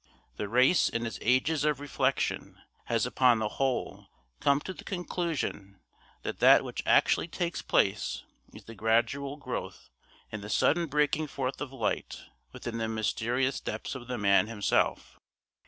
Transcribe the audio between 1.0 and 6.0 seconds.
its ages of reflection has upon the whole come to the conclusion